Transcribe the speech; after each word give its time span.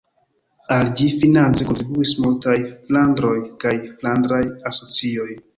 Al 0.77 0.87
ĝi 1.01 1.09
finance 1.23 1.67
kontribuis 1.67 2.15
multaj 2.23 2.57
flandroj 2.89 3.37
kaj 3.65 3.77
flandraj 4.01 4.45
asocioj. 4.73 5.33